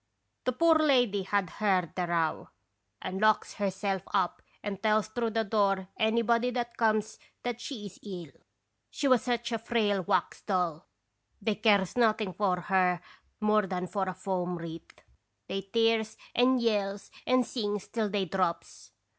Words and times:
The 0.45 0.51
poor 0.51 0.79
lady 0.79 1.21
had 1.21 1.47
heard 1.61 1.93
the 1.93 2.07
row 2.07 2.49
and 3.03 3.21
locks 3.21 3.53
herself 3.53 4.01
up 4.15 4.41
and 4.63 4.81
tells 4.81 5.09
through 5.09 5.29
the 5.29 5.43
door 5.43 5.89
anybody 5.95 6.49
that 6.49 6.75
comes 6.75 7.19
that 7.43 7.61
she 7.61 7.85
is 7.85 7.99
ill. 8.01 8.31
182 8.31 8.39
& 8.39 8.39
(^radons 8.39 8.39
bisitation. 8.39 8.83
She 8.89 9.07
was 9.07 9.21
such 9.21 9.51
a 9.51 9.59
frail 9.59 10.01
wax 10.01 10.41
doll 10.41 10.87
they 11.39 11.53
cares 11.53 11.95
noth 11.95 12.19
ing 12.21 12.33
for 12.33 12.61
her 12.61 12.99
more 13.41 13.67
than 13.67 13.85
for 13.85 14.09
a 14.09 14.15
foam 14.15 14.57
wreath. 14.57 15.01
They 15.47 15.61
tears 15.71 16.17
and 16.33 16.59
yells 16.59 17.11
and 17.27 17.45
sings 17.45 17.87
till 17.87 18.09
they 18.09 18.25
drops. 18.25 18.93